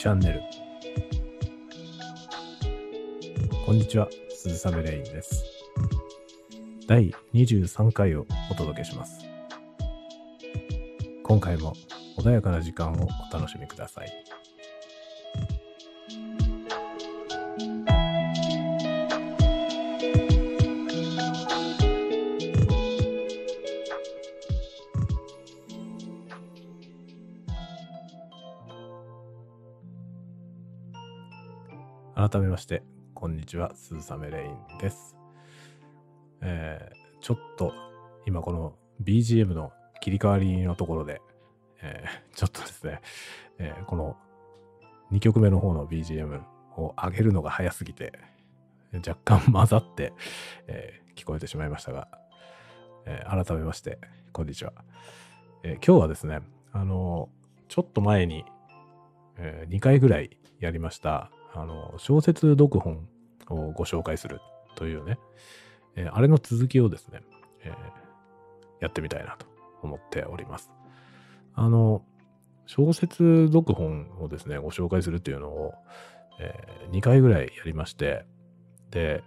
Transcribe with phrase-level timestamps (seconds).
[0.00, 0.40] チャンネル。
[3.66, 5.44] こんにちは鈴雨レインです。
[6.86, 9.26] 第23回をお届けします。
[11.22, 11.74] 今回も
[12.16, 14.29] 穏やかな時間をお楽しみください。
[32.30, 35.16] 改めまして、こんにちは、鈴雨レインです。
[36.40, 37.72] えー、ちょっと、
[38.24, 41.20] 今この BGM の切り替わりのところで、
[41.82, 43.00] えー、ちょっとですね、
[43.58, 44.16] えーこの
[45.10, 46.40] 2曲目の方の BGM
[46.76, 48.12] を上げるのが早すぎて、
[48.94, 50.12] 若干混ざって、
[50.68, 52.06] えー聞こえてしまいましたが、
[53.06, 53.98] えー改めまして、
[54.30, 54.72] こんにちは。
[55.64, 57.28] えー今日はですね、あの
[57.66, 58.44] ちょっと前に、
[59.36, 63.08] え2回ぐらいやりました、あの、小説読本
[63.48, 64.40] をご紹介する
[64.76, 65.18] というね、
[65.96, 67.22] えーあれの続きをですね、
[67.64, 67.74] えー
[68.80, 69.44] やってみたいなと
[69.82, 70.70] 思っております。
[71.54, 72.02] あの、
[72.64, 75.74] 小説読本をですね、ご紹介するっていうのを、
[76.38, 76.54] え
[76.90, 78.24] 2回ぐらいやりまして、
[78.90, 79.22] で、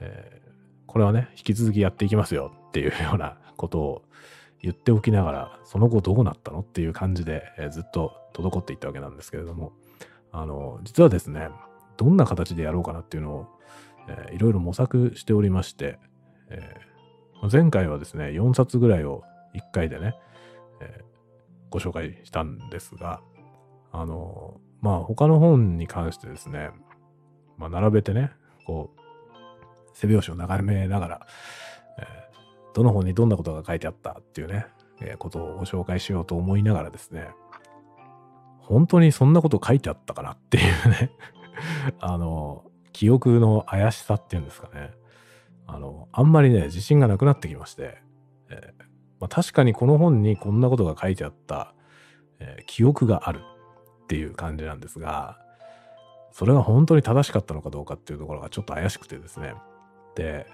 [0.00, 0.46] えー
[0.86, 4.02] これはね、引き続きやっていきますよっていうようなことを
[4.62, 9.72] 言っておきながら、その後どうなったのっていう感じで、えーずっと滞っていったわけなんですけれども、
[10.38, 11.48] あの、実はですね、
[11.96, 13.46] どんな形でやろうかなっていうのを、
[14.08, 15.98] えーいろいろ模索しておりまして、
[16.50, 16.86] えー
[17.52, 19.22] 前回はですね、4冊ぐらいを
[19.54, 20.14] 1回でね、
[20.80, 21.04] えー
[21.70, 23.20] ご紹介したんですが、
[23.92, 26.70] あの、まあ他の本に関してですね、
[27.56, 28.30] まあ並べてね、
[28.66, 29.00] こう、
[29.94, 31.26] 背表紙を眺めながら、
[31.98, 32.36] えー
[32.74, 34.66] どの本にどんなことが書いてあったっていうね、
[35.00, 37.30] えーことをご紹介しようと思いながらですね、
[38.66, 41.10] 本当にそんなこと書いてあったかなっていうね、
[42.00, 44.90] あの、記憶の怪しさっていうんですかね。
[45.66, 48.02] あの、あんまりね、自信がなくなってきまして、
[48.48, 48.84] えー
[49.20, 51.74] まあ、確かにこの本にこんなことが書いてあった、
[52.38, 53.40] えー記憶がある
[54.04, 55.38] っていう感じなんですが、
[56.32, 59.54] それが本当に正しかったのかどうかっていうところがちょっと怪しくてですね。
[60.16, 60.46] で、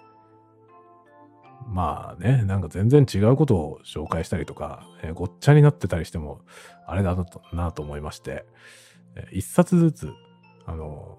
[1.69, 6.41] まあね、なんか全然違うことを紹介したりとか、えーごっちゃになってたりしても、
[6.87, 7.17] あれだ
[7.53, 8.45] なと思いまして、
[9.15, 10.13] えー一冊ずつ、
[10.67, 11.19] あの、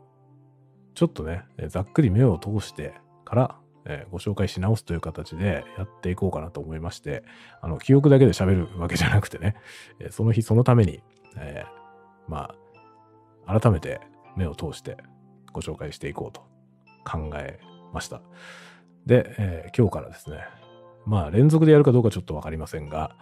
[0.95, 2.93] ちょっとね、ざっくり目を通して
[3.25, 3.55] から、
[3.85, 7.23] えーご紹介し直すという形でやっていこうかなと思いまして、
[7.61, 9.55] あの、記憶だけで喋るわけじゃなくてね、
[9.99, 11.01] えその日そのために、
[11.37, 11.63] え
[12.27, 12.53] ま
[13.45, 13.99] あ、改めて
[14.37, 14.97] 目を通して
[15.51, 16.41] ご紹介していこうと
[17.03, 17.59] 考え
[17.93, 18.21] ました。
[19.05, 20.39] で、えー今日からですね、
[21.05, 23.15] まあ連続でやるかどうかちょっとわかりませんが、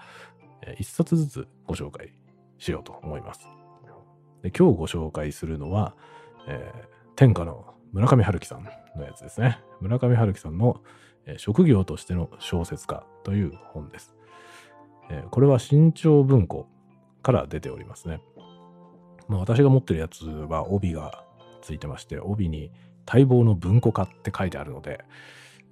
[0.61, 2.13] えー一冊ずつご紹介
[2.57, 3.47] しようと思います。
[4.43, 5.95] で今日ご紹介するのは、
[6.47, 8.63] えー天下の村上春樹さん
[8.95, 9.59] のやつですね。
[9.81, 10.81] 村上春樹さんの、
[11.25, 14.15] えー職業としての小説家という本です。
[15.09, 16.67] えーこれは新潮文庫
[17.23, 18.21] から出ておりますね。
[19.27, 21.23] まあ、私が持ってるやつは帯が
[21.61, 22.71] ついてまして、帯に
[23.05, 25.05] 待望の文庫化って書いてあるので、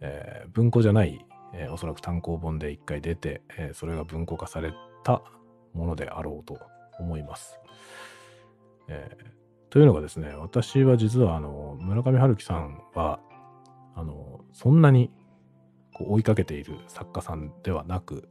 [0.01, 4.73] えー文庫じゃない、えーおそらく単行本で一回出て、えーそれが文庫化され
[5.03, 5.21] た
[5.73, 6.59] ものであろうと
[6.99, 7.59] 思います。
[8.88, 9.39] えー
[9.69, 13.19] というのがですね、私は実はあの村上春樹さんは
[13.95, 15.11] あのそんなに
[15.93, 18.29] こう追いかけている作家さんではなく、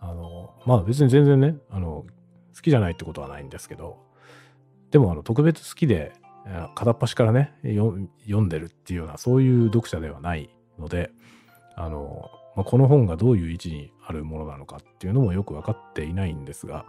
[0.00, 2.06] あのまあ別に全然ね、あの
[2.54, 4.06] 好きじゃないってことはないんですけど、
[4.92, 6.12] でもあの特別好きで、
[6.76, 10.48] 片っ端からね読んでるっていうようなそういう読者ではない
[10.82, 11.10] ので
[11.76, 16.84] あの、まあ、この本がどういう位置にあるものなのかっていうのもよく分かっていないんですが、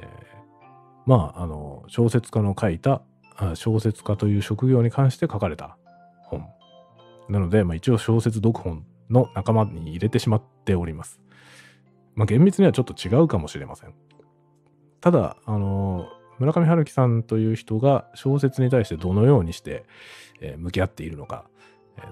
[0.00, 0.40] えー
[1.06, 3.02] まああの小説家の書いた
[3.54, 5.76] 小説家という職業に関して書かれた
[6.22, 6.46] 本
[7.28, 11.20] なので、まあ、一応小説読本の仲間に入れてしまっております。
[12.14, 13.94] まあ、厳密にはちょっと違うかもしれません。
[15.00, 16.06] ただ、あの
[16.38, 19.84] 村上春樹さんという人が小説に対してどのようにして、
[20.40, 21.44] え向き合っているのか、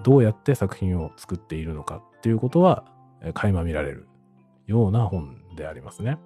[0.03, 2.85] どうやって作品を作っているのかっていうことは、
[3.33, 4.07] 垣間見られる
[4.65, 6.17] ような本でありますね。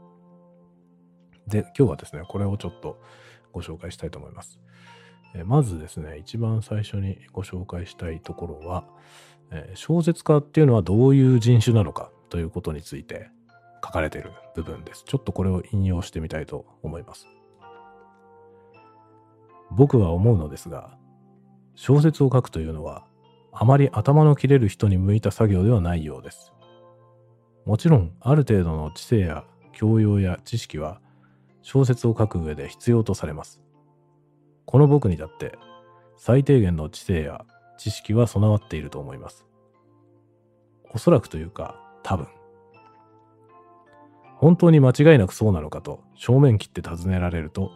[1.48, 3.02] で、今日はですね、これをちょっと
[3.52, 4.60] ご紹介したいと思います。
[5.46, 8.86] まずですね、一番最初にご紹介したいところは、
[9.74, 13.30] 小説家っていうのはどういう人種なのかということについて
[13.84, 15.04] 書かれている部分です。
[15.06, 17.28] ちょっとこれを引用してみたいと思います。
[19.72, 20.98] 僕は思うのですが、
[21.76, 23.08] 小説を書くというのは、
[23.54, 26.54] あまり頭の切れる人に向いた作業ではないようです。
[27.66, 31.00] もちろん、ある程度の知性や教養や知識は、
[31.62, 33.62] 小説を書く上で必要とされます。
[34.66, 35.58] この僕にだって
[36.18, 37.46] 最低限の知性や
[37.78, 39.46] 知識は備わっていると思います。
[40.92, 42.28] おそらくというか多分。
[44.38, 47.72] 本当に間違いなくそうなのかと正面切って尋ねられると、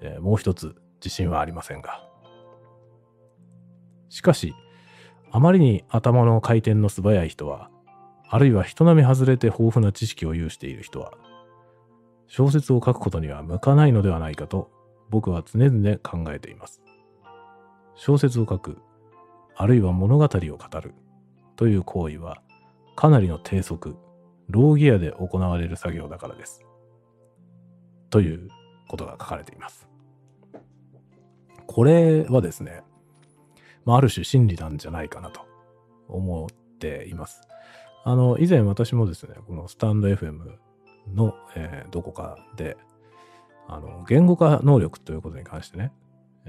[0.00, 2.08] えー、もう一つ自信はありませんが。
[4.08, 4.54] しかし、
[5.36, 7.68] あまりに頭の回転の素早い人は、
[8.30, 11.12] あるいは人並み外れて豊富な知識を有している人は、
[12.26, 14.70] 小説を書くことには向かないのではないかと
[15.10, 16.80] 僕は常々考えています。
[17.96, 18.78] 小説を書く、
[19.54, 20.94] あるいは物語を語る
[21.56, 22.40] という行為は
[22.94, 23.94] かなりの低速、
[24.48, 26.64] ローギアで行われる作業だからです。
[28.08, 28.48] という
[28.88, 29.86] ことが書かれています。
[31.66, 32.84] これはですね、
[33.86, 35.40] まあ、ある種真理なんじゃないかなと
[36.08, 36.48] 思っ
[36.78, 37.40] ています。
[38.04, 40.56] あの、以前私もですね、このスタンド FM
[41.14, 42.76] の、えー、どこかで、
[43.68, 45.92] あの、言語化能力ということに関してね、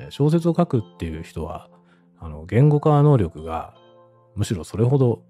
[0.09, 1.69] 小説を書くっていう人は、
[2.19, 3.75] あの、言語化能力が
[4.35, 5.23] むしろそれほど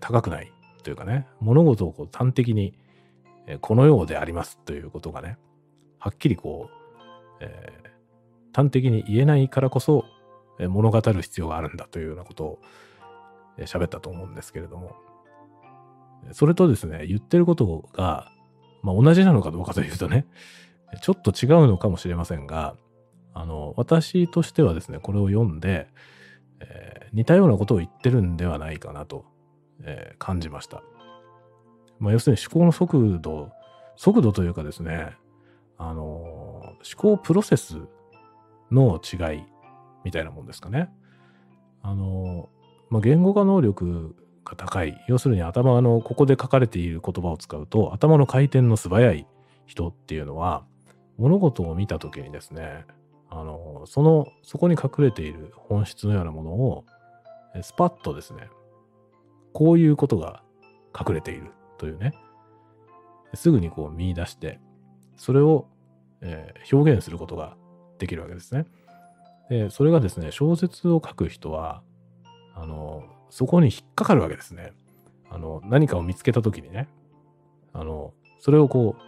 [0.00, 2.74] 高くないというかね、物事をこう端的に、
[3.60, 5.36] このようでありますということがね、
[5.98, 10.04] はっきりこう、えー、端的に言えないからこそ、
[10.68, 12.58] 物語る必要があるんだというようなことを
[13.58, 14.96] 喋ったと思うんですけれども、
[16.32, 18.32] それとですね、言ってることが、
[18.82, 20.26] まあ、同じなのかどうかというとね、
[21.00, 22.76] ちょっと違うのかもしれませんが、
[23.34, 25.88] あの、私としてはですね、これを読んで、
[26.60, 29.24] えー、似たようなことを言ってるんではないかなと、
[29.82, 30.82] えー、感じました。
[31.98, 33.50] まあ、要するに思考の速度、
[33.96, 35.16] 速度というかですね、
[35.78, 37.78] あの思考プロセス
[38.70, 39.44] の違い
[40.04, 40.90] みたいなもんですかね。
[41.82, 42.48] あの
[42.90, 44.14] まあ、言語化能力
[44.44, 44.96] が高い。
[45.08, 49.26] 要するに頭のここで書かれている言葉を使うと頭の回転の素早い
[49.66, 50.64] 人っていうのは
[51.18, 52.84] 物事を見た時にですね
[53.30, 56.84] あのそのそこに隠れている本質のようなものを
[57.62, 58.48] スパッとですね
[59.52, 60.42] こういうことが
[60.98, 62.12] 隠れているというね
[63.34, 64.60] すぐにこう見出して
[65.16, 65.66] それを、
[66.20, 67.56] えー、表現することが
[67.98, 68.66] できるわけですね。
[69.48, 71.82] でそれがですね小説を書く人は
[72.54, 74.72] あのそこに引っかかるわけですね。
[75.30, 76.88] あの何かを見つけた時にね
[77.72, 79.02] あのそれをこう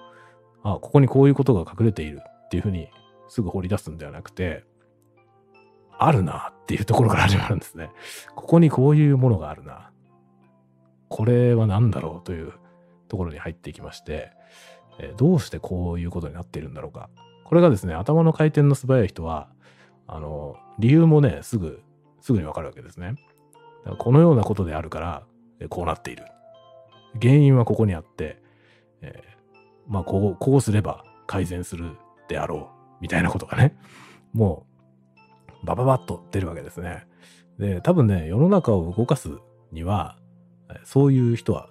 [0.62, 2.88] あここにこういうことが隠れているっていうふうに
[3.28, 4.64] すぐ掘り出すんではなくて、
[5.98, 7.90] あるなっていうところから始まるんですね。
[8.34, 9.90] ここにこういうものがあるな。
[11.08, 12.52] これは何だろうという
[13.08, 14.32] ところに入っていきまして、
[14.98, 17.10] えどうしてこういうことになっているんだろうか。
[17.44, 19.48] これがですね、頭の回転の素早い人は、
[20.06, 21.82] あの、理由もね、すぐ、
[22.20, 23.14] すぐにわかるわけですね。
[23.84, 25.26] だからこのようなことであるから、
[25.68, 26.24] こうなっている。
[27.20, 28.42] 原因はここにあって、
[29.00, 31.96] えー、まあ、こう、こうすれば改善する
[32.28, 32.74] であろう。
[33.00, 33.76] みたいなことがね、
[34.32, 34.66] も
[35.62, 37.06] う、バババッと出るわけですね。
[37.58, 39.30] で、多分ね、世の中を動かす
[39.72, 40.18] には、
[40.84, 41.68] そういう人は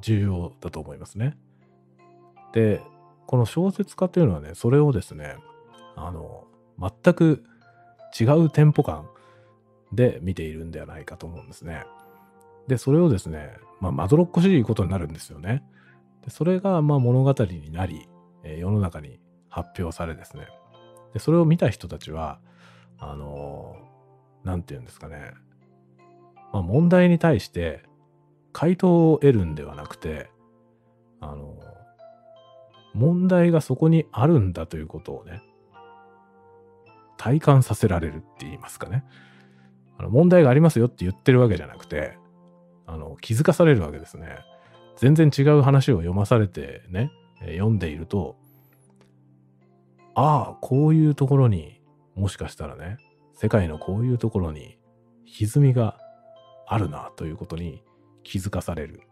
[0.00, 1.36] 重要だと思いますね。
[2.52, 2.80] で、
[3.26, 5.36] この小説家というのはね、それをですね、
[5.96, 6.44] あの、
[6.78, 7.44] 全く
[8.18, 9.08] 違うテンポ感
[9.92, 11.84] で見ているんではないかと思うんですね。
[12.66, 15.62] で、それをですね、まあ、まどろっこしいことになるんですよね。
[16.24, 18.08] でそれが、まあ、物語になり、
[18.42, 20.48] え世の中に発表されですね、
[21.12, 22.40] で、それを見た人たちは、
[22.98, 23.76] あの、
[24.44, 25.32] なんて言うんですかね。
[26.52, 27.82] まあ、問題に対して
[28.52, 30.30] 回答を得るんではなくて、
[31.20, 31.56] あの、
[32.94, 35.42] 問題がそこにあるんだということをね、
[37.16, 39.04] 体感させられるって言いますかね。
[39.98, 42.18] あの問題がありますよって言ってるわけじゃなくて、
[42.86, 44.38] あの、気づかされるわけですね。
[44.96, 48.36] 全然違う話を読まされてね、読んでいると、
[50.14, 51.80] ああ、こういうところに
[52.14, 52.96] もしかしたらね、
[53.34, 54.78] 世界のこういうところに
[55.26, 55.98] 歪みが
[56.66, 57.82] あるなということに
[58.22, 59.02] 気づかされる。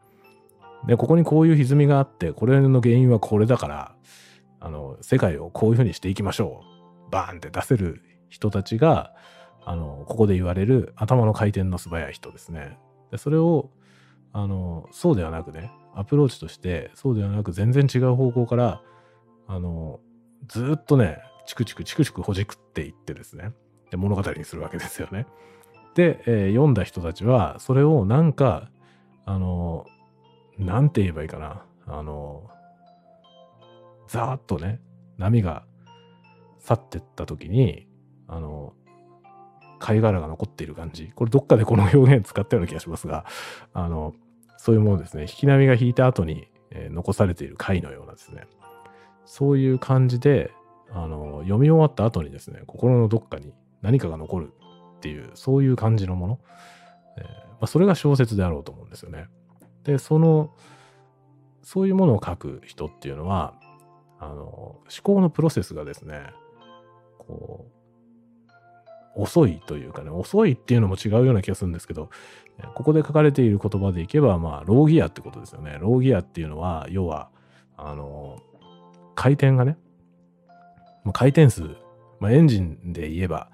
[0.87, 3.95] で、ここにこういう歪みがあって、これの原因はこれだから、
[4.61, 6.74] あの、世界をこういうふうにしていきましょう。
[7.14, 9.14] バーンって出せる人たちが、
[9.64, 12.76] あの、ここで言われる頭の回転の素早い人ですね。
[13.12, 13.71] で、それを、
[14.33, 18.83] あの、そうではなくね、アプローチとして、そうではなく全然違う方向から、
[19.47, 20.00] あの、
[20.49, 23.52] ずっとね、チクチクチクチクほじくっていってですね、
[23.92, 25.28] で物語にするわけですよね。
[25.94, 28.71] で、えー、読んだ人たちは、それをなんか、
[29.25, 29.87] あの、
[30.59, 32.50] なんて言えばいいかな、あの、
[34.09, 34.80] ザーッとね、
[35.16, 35.64] 波が
[36.64, 37.87] 去ってった時に、
[38.26, 38.73] あの、
[39.78, 41.12] 貝殻が残っている感じ。
[41.14, 43.26] これどっかでこの表現使ったような気がしますが、
[43.73, 44.14] あの、
[44.56, 45.23] そういうものですね。
[45.23, 48.47] 引き波が引いた後に、えー、残されている貝のようなですね。
[49.26, 50.52] そういう感じで、
[50.90, 53.52] あの、読み終わった後にですね、心のどっかに
[53.83, 54.52] 何かが残る
[54.97, 56.38] っていう、そういう感じのもの。
[57.18, 59.26] えーまあ、それが小説であろうと思うんですよね。
[59.85, 60.54] で、その、
[61.62, 63.54] そういうものを書く人っていうのは、
[64.18, 66.30] あの、思考のプロセスがですね、
[67.26, 67.66] こ
[69.16, 72.11] う、遅いというかね、遅いっていうのも違うような気がするんですけど、
[72.75, 75.78] ここで書かれている言葉でいけば、まあ、ローギアってことですよね。
[75.81, 77.31] ローギアっていうのは、要は、
[77.76, 78.38] あの、
[79.14, 79.76] 回転がね、
[81.04, 81.62] まあ、回転数、
[82.21, 83.50] まあ、エンジンで言えば、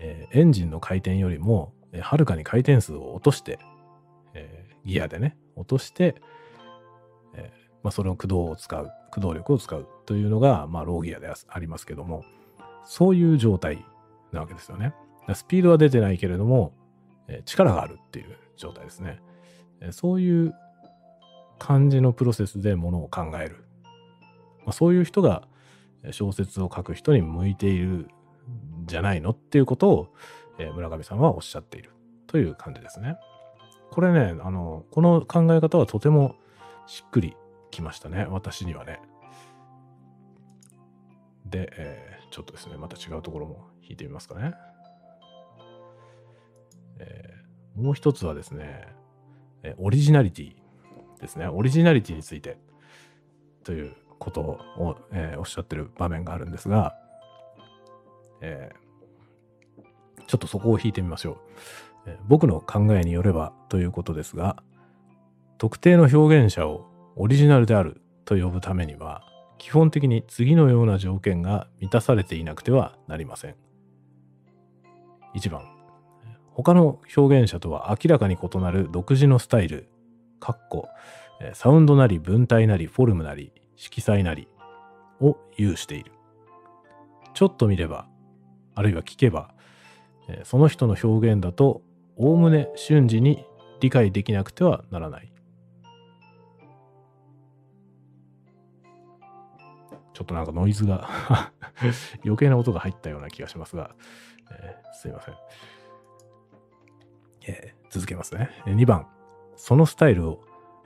[0.00, 3.58] えー、エンジンの回転よりも、はるかに回転数を落として、
[4.34, 6.16] えー、ギアでね、落として、
[7.34, 7.52] え
[7.82, 12.24] まあ、それの駆動を使う、駆動力を使うというのが、まあ、ローギアでありますけども、
[12.84, 13.84] そういう状態
[14.32, 14.94] なわけですよね。
[15.34, 16.72] スピードは出てないけれども、
[17.28, 19.20] え力があるっていう状態ですね。
[19.80, 20.54] えそういう
[21.58, 23.64] 感じのプロセスでものを考える。
[24.66, 25.42] ま、そういう人が
[26.10, 28.08] 小説を書く人に向いているん
[28.86, 30.08] じゃないのっていうことを、
[30.58, 31.90] え村上さんはおっしゃっている
[32.26, 33.16] という感じですね。
[33.90, 36.34] これね、あの、この考え方はとても
[36.86, 37.36] しっくり
[37.70, 38.26] きましたね。
[38.28, 39.00] 私にはね。
[41.46, 44.54] で、えー、ちょっとですね、また違うところも弾いてみますかね。
[46.98, 48.88] えー、もう一つはですね、
[49.62, 50.54] えオリジナリティ
[51.20, 51.46] ですね。
[51.46, 52.58] オリジナリティについて
[53.64, 56.96] ということを、えー、おっしゃってる場面があるんですが、
[58.40, 61.36] えー、ちょっとそこを引いてみましょう、
[62.06, 64.62] えー、僕の考えによればということですが、
[65.58, 69.22] 特定の表現者をオリジナルであると呼ぶためには、
[69.62, 73.54] 基本的に次のような条件が満たされていなくてはなりません。
[75.36, 75.62] 1番、
[76.50, 79.88] 他の表現者とは明らかに異なる独自のスタイル、
[80.40, 80.88] かっこ、
[81.52, 84.48] サウンドなり文体なりフォルムなり色彩なり
[85.20, 86.10] を有している。
[87.32, 88.08] ちょっと見れば、
[88.74, 89.54] あるいは聞けば、
[90.42, 91.82] その人の表現だと、
[92.16, 93.46] おおむね瞬時に
[93.80, 95.31] 理解できなくてはならない。
[100.22, 101.08] ょっとなんかノイズが
[102.24, 103.94] 余計な音が入ったような気がしますが、
[104.50, 105.34] えー、すいません。
[107.48, 108.50] えー、続けますね。
[108.66, 109.06] 2番、
[109.56, 110.40] そのスタイルを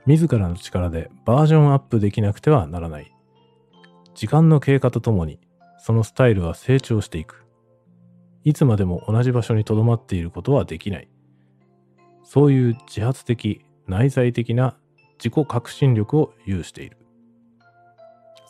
[0.07, 3.12] 自らの力でバージョンアップできなくてはならない。
[4.14, 5.40] 時間の経過とともに、
[5.78, 7.45] そのスタイルは成長していく。
[8.45, 11.09] いつまでも同じ場所に留まっていることはできない。
[12.23, 14.76] そういう自発的、内在的な
[15.19, 16.97] 自己革新力を有している。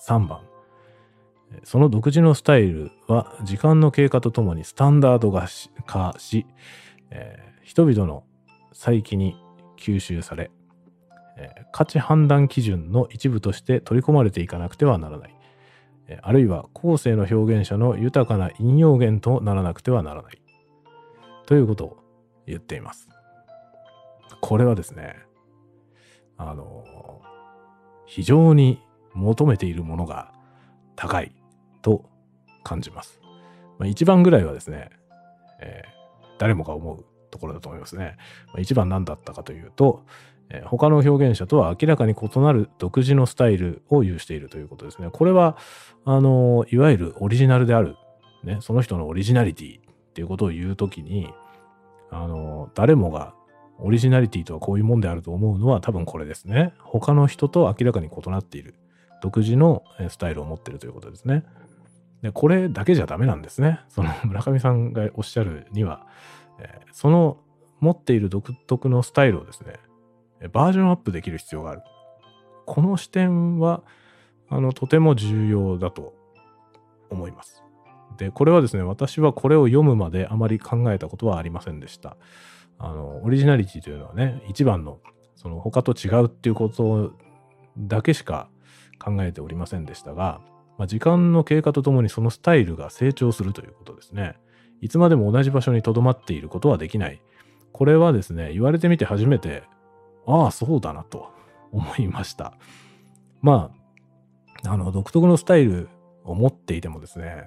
[0.07, 0.46] 3番。
[1.65, 6.47] その独自のスタイルは時間の経過とともにスタンダード化し、
[7.11, 8.25] えー、人々の
[8.73, 9.37] 再起に
[9.79, 10.51] 吸収され、
[11.37, 15.37] えー、価値判断基準の一部として取り込まれていかなくてはならない。
[16.09, 20.41] えー、あるいは後世の表現者の豊かな引用源とならなくてはならない。
[21.47, 21.97] ということを
[22.47, 23.09] 言っています。
[24.41, 25.17] これはですね、
[26.37, 26.85] あの
[28.05, 28.83] 非常に
[29.15, 30.33] 求めているものが
[30.97, 31.33] 高い
[31.83, 32.05] と
[32.65, 33.21] 感じます。
[33.79, 34.91] まあ、一番ぐらいはですね、
[35.61, 38.17] えー、誰もが思うところだと思いますね。
[38.49, 40.05] まあ、一番何だったかというと、
[40.49, 45.09] えー、他の表現者とは明らかに異なる独自のスタイルを有しているということですね。
[45.13, 45.57] これは、
[46.05, 47.97] あのいわゆるオリジナルである、
[48.45, 49.83] ね、その人のオリジナリティっ
[50.15, 51.29] ていうことを言うときに、
[52.11, 53.35] あの誰もが
[53.79, 56.73] オリジナリティとはこういうもんであると思うのは多分これですね。
[56.79, 58.75] 他の人と明らかに異なっている。
[59.23, 61.45] 独自のスタイルを持ってるということですね。
[62.23, 63.81] で、これだけじゃダメなんですね。
[63.89, 66.07] その 村上さんがおっしゃるには、
[66.59, 67.39] え、その
[67.81, 69.75] 持っている独特のスタイルをですね、
[70.53, 71.83] バージョンアップできる必要がある。
[72.67, 73.83] この視点は、
[74.49, 76.15] あの、とても重要だと
[77.11, 77.63] 思います。
[78.17, 82.17] で、これはですね、私はこれを読むまであまり考えたことはありませんでした。
[82.79, 85.01] あの、オリジナリティというのはね、一番の、
[85.35, 87.13] その他と違うっていうこと
[87.79, 88.49] だけしか
[88.99, 90.41] 考えておりませんでしたが、
[90.79, 94.37] まあ、時間の経過とともにそのスタイルが成長するということですね。
[94.81, 97.23] いつまでも同じ場所に留まっていることはできない。
[97.73, 99.63] これはですね、言われてみて初めて、
[100.27, 101.31] ああ、そうだなと
[101.73, 102.55] 思いました。
[103.41, 103.71] ま
[104.65, 105.89] あ、あの、独特のスタイル
[106.25, 107.47] を持っていてもですね、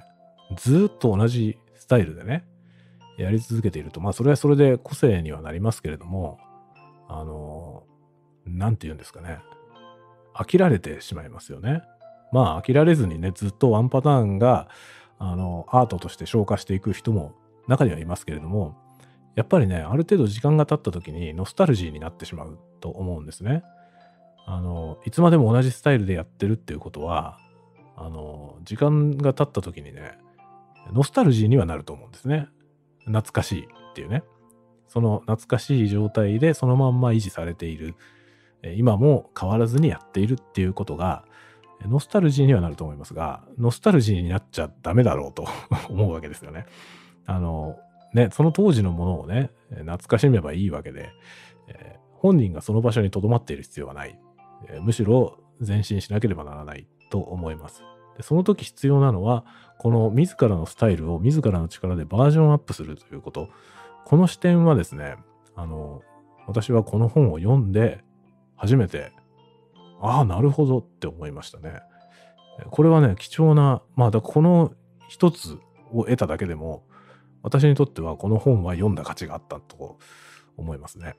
[0.55, 2.45] ずっと同じスタイルでね、
[3.17, 6.39] やり続けていると、まあ、それはそれで個性にはなりますけれども、
[7.07, 7.83] あの、
[8.45, 9.39] なんて言うんですかね。
[10.39, 11.83] 飽きられてしまいますよね。
[12.31, 14.69] まあ飽きられずにね、ずっとワンパターンが、
[15.17, 17.33] あの、アートとして消化していく人も
[17.67, 18.77] 中にはいますけれども、
[19.35, 23.63] やっぱりね、ある程度時間が経った時にノスタルジーになってしまうと思うんですね。
[24.45, 27.37] あの、いつまでも同じスタイルでやってるっていうことは、
[27.95, 30.17] あの、時間が経った時にね、
[30.93, 32.47] ノスタルジーにはなると思うんですね。
[33.05, 34.23] 懐かしいっていうね。
[34.87, 37.95] その懐かしい状態でそのまんま維持されている。
[38.63, 41.23] 今も変わらずにやっているっていうことが、
[41.87, 45.45] ノスタルジーにはなると思いますが、ノスタルジーになっちゃダメだろうと
[45.89, 46.65] 思うわけですよね。
[47.25, 47.77] あの、
[48.13, 51.09] ね、その当時のものをね、懐かしめばいいわけで、
[51.67, 54.19] えー、本人がその場所に留まっている必要はない。
[54.67, 57.83] えー、むしろ前進しなければならないと思います。
[58.17, 59.45] でその時必要なのは、
[59.77, 63.47] この自らのスタイルを自らの力でバージョンアップするということ。
[64.05, 65.15] この視点はですね、
[65.55, 66.01] あの、
[66.47, 68.03] 私はこの本を読んで
[68.59, 69.11] 初めて、
[70.01, 71.81] ああ、なるほどって思いましたね。
[72.69, 74.73] これはね、貴重な、まあ、だこの
[75.07, 75.57] 一つ
[75.91, 76.83] を得ただけでも、
[77.41, 79.97] 私にとってはこの本は読んだ価値があったと
[80.57, 81.15] 思いますね。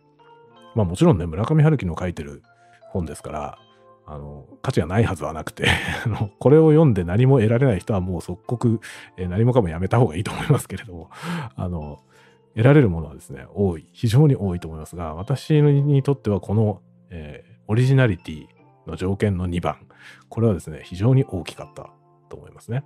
[0.74, 2.42] まあもちろんね、村上春樹の書いてる
[2.90, 3.58] 本ですから、
[4.06, 5.68] あの、価値がないはずはなくて
[6.38, 8.80] これを読んで何も得られない人はもう即刻、
[9.16, 11.10] えー、何もかもやめた方がいいと思いますけれども、
[11.56, 12.00] あの、
[12.54, 18.46] 得られるものはですね、多い、非常に多いと思いますが、私にとってはこの、えー、オリジナリティ
[18.86, 19.86] の条件の2番、
[20.28, 21.90] これはですね、非常に大きかった
[22.28, 22.84] と思いますね。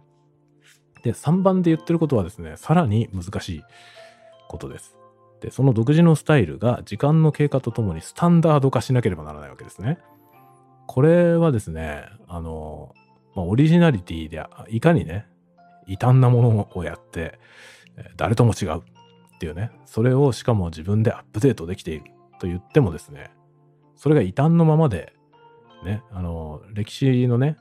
[1.02, 3.62] で、3番で言ってることはですね、さらに難しい
[4.48, 4.98] ことです。
[5.40, 9.98] で、その独自のスタイルが時間の経過とともにスタンダード化しなければならないわけですね。
[10.86, 12.94] これはですね、あの、
[13.34, 15.26] まあ、オリジナリティでいかにね、
[15.86, 17.38] 異端なものをやって、
[18.16, 18.82] 誰とも違うっ
[19.38, 22.04] ていうね、それをしかも自分でアップデートできている
[22.40, 23.30] と言ってもですね、
[24.04, 25.14] それが異端のままで、
[25.82, 27.56] ね、あの、歴史のね、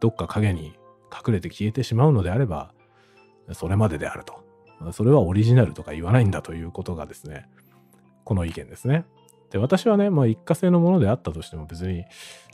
[0.00, 0.74] どっか影に
[1.10, 2.74] 隠れて消えてしまうのであれば、
[3.52, 4.92] それまでであると。
[4.92, 7.48] それはオリジナルとか言わないんだということがですね、
[8.24, 9.06] この意見ですね。
[9.50, 12.04] で、私はね、まあ一過性のものであったとしても別に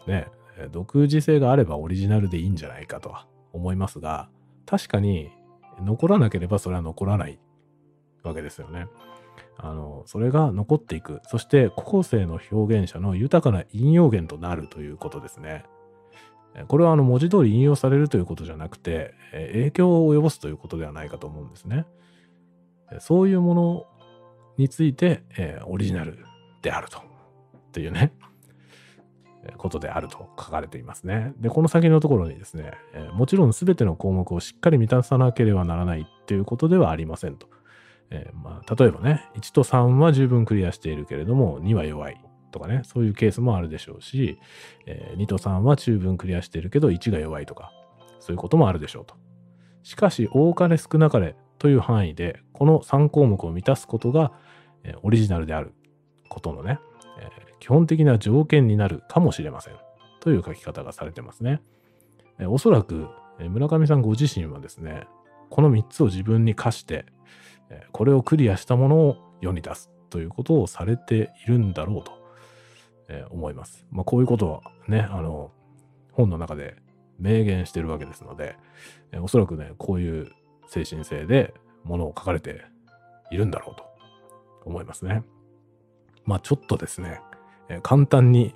[0.07, 0.29] ね、
[0.71, 4.29] 独自性があればオリジナルでいいんじゃないかとは思いますが、
[4.65, 5.33] 確かに
[5.83, 7.41] 残らなければそれは残らない
[8.23, 8.87] わけですよね。
[9.57, 11.21] あの、それが残っていく。
[11.25, 15.65] そして後世の表現者の豊かな引用源となるということですね。
[16.69, 21.87] これはあの文字通り引用されるということじゃなくて、影響を及ぼすということではないかと思うんですね。
[23.01, 23.87] そういうもの
[24.57, 26.25] について、えー、オリジナル
[26.63, 26.99] であると。
[26.99, 27.03] っ
[27.75, 28.13] ていうね、
[29.59, 31.33] ことであると書かれていますね。
[31.39, 37.49] で、この先のところにですね、え、もちろん全ての項目をしっかり満たさなければならないっていうことではありませんと。
[38.11, 44.39] えー、まあ、例えばね、1と3は十分クリアしているけれども、2は弱いとかね、そういうケースもあるでしょうし、
[44.87, 47.73] えー、2と3は十分クリアしているけど、1が弱いとか、
[48.21, 49.17] そういうこともあるでしょうと。
[49.83, 54.33] しかし、多かれ少なかれという範囲で、この3項目を満たすことが、
[54.83, 55.73] えオリジナルである
[56.29, 56.79] ことのね、
[57.19, 57.29] え
[57.61, 59.75] 基本的な条件になるかもしれません。
[60.21, 61.61] という書き方がされてますね。
[62.39, 65.07] えおそらく、村上さんご自身はですね、
[65.51, 67.07] この3つを自分に課して、
[67.93, 72.13] これをクリアしたものを世に出すということをされているんだろうと、
[73.09, 73.87] え思います。
[73.91, 75.51] まあ、こういうことはね、あの、
[76.13, 76.77] 本の中で
[77.19, 78.57] 明言してるわけですので、
[79.13, 80.31] えおそらくね、こういう
[80.69, 82.65] 精神性でものを書かれて
[83.31, 83.85] いるんだろうと
[84.65, 85.23] 思いますね。
[86.25, 87.21] まあちょっとですね、
[87.69, 88.55] え、簡単に、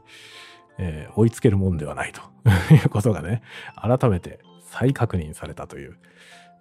[0.78, 2.22] え、追いつけるもんではないと
[2.72, 3.42] いうことがね、
[3.74, 5.98] 改めて再確認されたという、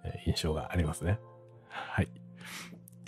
[0.04, 1.18] え、印象がありますね。
[1.68, 2.08] はい。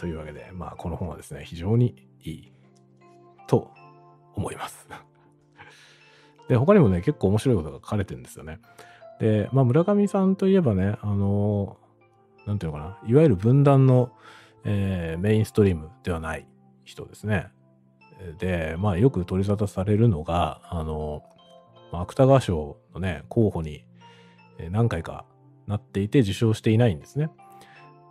[0.00, 2.52] というわけで、まあこの本はですね、非常にいい
[3.46, 3.70] と
[4.34, 4.88] 思います。
[6.48, 8.60] で、他にもね、結構面白いことが書かれてるんですよね。
[9.20, 11.76] で、まあ村上さんといえばね、あの
[12.46, 14.10] なんていうのかな、いわゆる分断の、
[14.64, 16.48] えー、メインストリームではない
[16.84, 17.48] 人ですね。
[18.38, 21.22] で、まあよく取り沙汰されるのが、あの、
[21.92, 23.84] 芥川賞のね、候補に
[24.70, 25.26] 何回か
[25.66, 27.28] なっていて受賞していないんですね。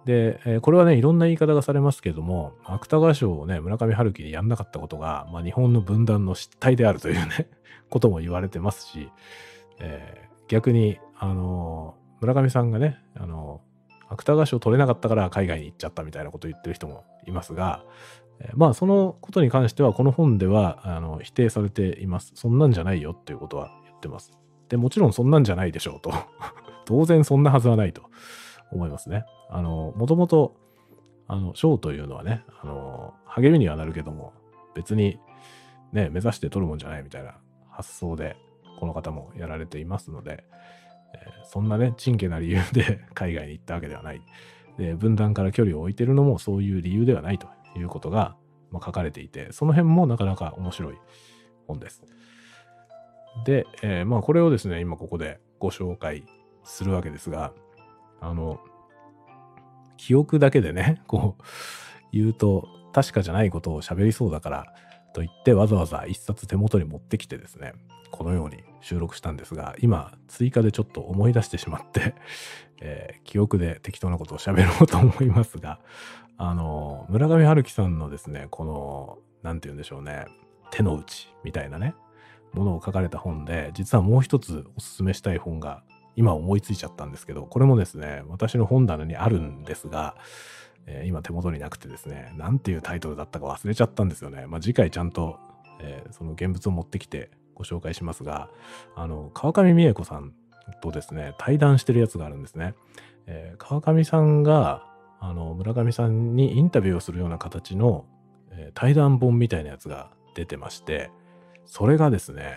[0.09, 7.47] でえ、これはね、いろんな言い方がされますけども、芥川賞をね、村上春樹にやんなかったことが、まあ、日本の分断の失態であるというね、
[7.91, 9.11] ことも言われてますし、
[9.79, 13.61] えー、逆に、あの、村上さんがね、あの、
[14.07, 17.83] 芥川賞取れなかったから海外に行っちゃったみたいなことを言ってる人もいますが、
[18.39, 22.31] えまあそのことに関してはこの本ではあの否定されています。
[22.33, 24.31] そんなんじゃないよっていうことは言ってます。
[24.69, 26.11] で、もちろんそんなんじゃないでしょうと。
[26.85, 28.01] 当然そんなはずはないと
[28.71, 29.25] 思いますね。
[29.49, 30.55] あの、もともと、
[31.27, 34.33] あの、賞というのはね、あの、励みにはなるけども、
[34.75, 35.19] 別に
[35.91, 37.35] ね、目指して取るもんじゃないみたいな
[37.69, 38.35] 発想で、
[38.79, 40.43] この方もやられていますので、
[41.13, 44.21] えー、そんなね、ちんけな理由で 海外に行ったわけではない。
[44.77, 48.35] で、分断から距離を置いてるのもそういう理由ではないということが、
[48.71, 50.97] まあ、書かれていて、その辺もなかなか面白い
[51.67, 52.03] 本です。
[53.45, 56.23] で、えー、まあこれをですね、今ここでご紹介
[56.63, 57.53] するわけですが、
[58.21, 58.59] あの、
[59.99, 61.43] 記憶だけでね、 こう、
[62.11, 64.73] 言うと確かじゃないことを喋りそうだから
[65.13, 67.73] と言ってわざわざ一冊手元に持ってきてですね、
[68.09, 72.15] このように収録したんですが、今追加でちょっと思い出してしまって
[72.81, 75.79] えー、記憶で適当なことを喋ろうと思いますが、
[76.37, 80.25] あの、村上春樹さんのですね、この、なんて言うんでしょうね、
[80.71, 81.93] 手の内みたいなね、
[82.53, 85.83] ものを書かれた本で、実はもう一つおすすめしたい本が
[86.19, 90.17] 今思いついちゃったんですけど、これもですね、私の本棚にあるんですが、
[90.85, 94.45] えー、今手元になくてですね、なんていうタイトルだったか忘れちゃったんですよね。
[94.45, 95.39] まあ、次回ちゃんと、
[95.79, 98.49] えー、その現物を持ってきてご紹介しますが、
[98.97, 100.33] あの、川上美恵子さん
[100.81, 102.73] とですね、対談してるやつがあるんですね。
[103.25, 104.83] えー、川上さんが、
[105.21, 108.05] あの、村上さんにインタビューをするような形の、
[108.51, 111.11] え、対談本みたいなやつが出てまして、
[111.63, 112.55] それがですね、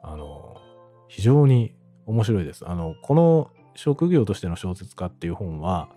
[0.00, 0.60] あの、
[1.08, 1.74] 非常に
[2.10, 2.68] 面白いです。
[2.68, 5.88] あの、この職業としての小説家っていう本は、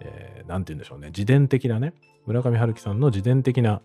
[0.00, 1.94] えー、て言うんでしょうね、自伝的なね、
[2.26, 3.80] 村上春樹さんの自伝的な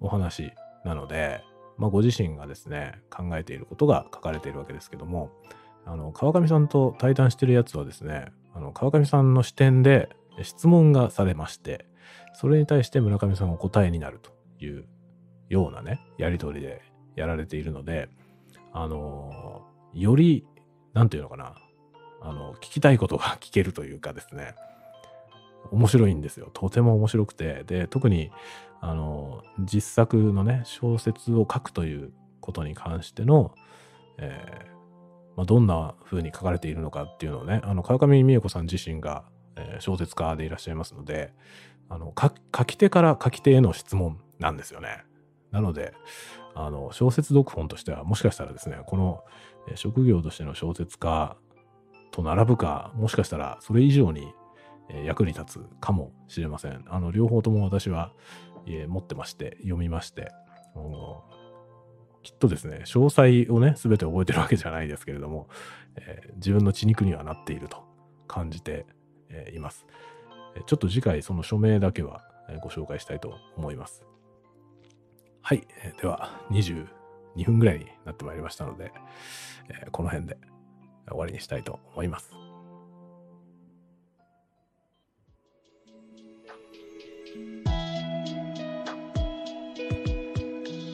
[0.00, 0.52] お話
[0.84, 1.42] なので、
[1.76, 5.30] まあ、ご自身がですね、考えていることが書かれているわけですけども、
[5.84, 10.08] あの、川上さんと対談してるやつはですね、あの、川上さんの視点で
[10.42, 11.86] 質問がされまして、
[12.32, 14.30] それに対して村上さんが答えになると
[14.64, 14.86] いう
[15.48, 16.82] ようなね、やりとりで
[17.16, 18.08] やられているので、
[18.72, 19.62] あの、
[19.94, 20.46] より
[20.96, 21.54] なんていうのかな、
[22.22, 24.54] あの、聞きたいことが 聞けるというかですね、
[25.70, 26.48] 面白いんですよ。
[26.54, 27.64] とても面白くて。
[27.64, 28.30] で、特に、
[28.80, 33.54] あの、実作のね、小説を書くということに関しての、
[34.16, 39.24] えー、まあ、どんな風に書かれているのかっていうのをね、あの、川上美恵子さん自身が、
[39.56, 41.34] えー、小説家でいらっしゃいますので、
[41.90, 42.14] あの、
[42.56, 45.04] 書き手から書き手への質問なんですよね。
[45.50, 45.92] なので、
[46.54, 49.24] あの、小説読本としては、もしかしたらですね、この、
[49.74, 51.36] 職業としての小説家
[52.10, 54.32] と並ぶか、もしかしたらそれ以上に
[55.04, 56.84] 役に立つかもしれません。
[56.88, 58.12] あの、両方とも私は
[58.88, 60.30] 持ってまして、読みまして、
[62.22, 65.48] きっとですね、詳細をね、すべて覚えてるわけじゃないですけれども、
[65.96, 67.84] えー、自分の血肉にはなっていると
[68.26, 68.86] 感じて、
[69.28, 69.86] えー、います。
[70.66, 72.22] ちょっと次回その署名だけは
[72.62, 74.04] ご紹介したいと思います。
[75.42, 75.66] はい。
[76.00, 76.88] では、20
[77.36, 78.92] 2分ぐらいになってまいりましたので、
[79.68, 80.36] えー、この辺で
[81.08, 82.30] 終わりにしたいと思います。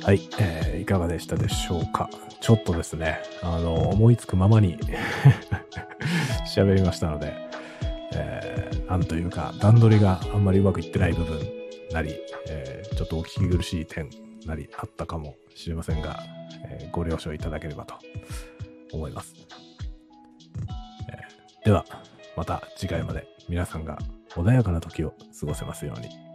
[0.04, 2.10] はい、えー、いかがでしたでしょうか？
[2.40, 4.76] ちょっとですね、あの、思いつくままに
[6.44, 7.32] 喋りましたので、
[8.12, 11.38] えー、なんというか、段取りがあんまりうまくいってない部分
[11.92, 12.16] なり、
[12.48, 14.10] えー、ちょっとお聞き苦しい点
[14.44, 16.18] なりあったかもしれませんが、
[16.64, 17.94] えー、ご了承いただければと
[18.92, 19.34] 思います。
[21.08, 21.84] えー、では、
[22.36, 23.98] また次回まで皆さんが
[24.30, 26.31] 穏やかな時を過ごせますように。